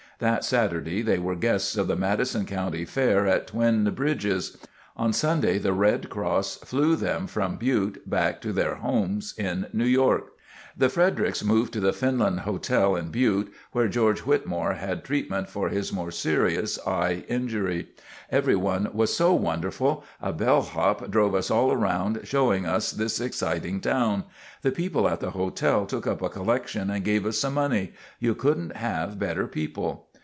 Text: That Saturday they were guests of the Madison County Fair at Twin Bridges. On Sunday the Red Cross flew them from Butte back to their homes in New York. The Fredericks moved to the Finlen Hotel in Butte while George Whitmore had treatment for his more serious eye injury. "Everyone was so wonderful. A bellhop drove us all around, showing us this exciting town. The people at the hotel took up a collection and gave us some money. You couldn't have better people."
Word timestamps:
That 0.19 0.43
Saturday 0.43 1.01
they 1.01 1.17
were 1.17 1.33
guests 1.33 1.75
of 1.75 1.87
the 1.87 1.95
Madison 1.95 2.45
County 2.45 2.85
Fair 2.85 3.25
at 3.25 3.47
Twin 3.47 3.85
Bridges. 3.89 4.55
On 4.95 5.11
Sunday 5.13 5.57
the 5.57 5.73
Red 5.73 6.11
Cross 6.11 6.57
flew 6.57 6.95
them 6.95 7.25
from 7.25 7.55
Butte 7.55 8.07
back 8.07 8.39
to 8.41 8.53
their 8.53 8.75
homes 8.75 9.33
in 9.35 9.65
New 9.73 9.87
York. 9.87 10.33
The 10.77 10.89
Fredericks 10.89 11.43
moved 11.43 11.73
to 11.73 11.79
the 11.79 11.91
Finlen 11.91 12.41
Hotel 12.41 12.95
in 12.95 13.09
Butte 13.09 13.51
while 13.71 13.87
George 13.87 14.19
Whitmore 14.19 14.73
had 14.75 15.03
treatment 15.03 15.49
for 15.49 15.69
his 15.69 15.91
more 15.91 16.11
serious 16.11 16.77
eye 16.85 17.25
injury. 17.27 17.89
"Everyone 18.29 18.89
was 18.93 19.13
so 19.15 19.33
wonderful. 19.33 20.03
A 20.21 20.31
bellhop 20.31 21.09
drove 21.09 21.33
us 21.33 21.49
all 21.49 21.71
around, 21.73 22.21
showing 22.25 22.67
us 22.67 22.91
this 22.91 23.19
exciting 23.19 23.81
town. 23.81 24.25
The 24.61 24.71
people 24.71 25.09
at 25.09 25.19
the 25.19 25.31
hotel 25.31 25.87
took 25.87 26.05
up 26.05 26.21
a 26.21 26.29
collection 26.29 26.91
and 26.91 27.03
gave 27.03 27.25
us 27.25 27.39
some 27.39 27.55
money. 27.55 27.93
You 28.19 28.35
couldn't 28.35 28.77
have 28.77 29.17
better 29.19 29.47
people." 29.47 30.09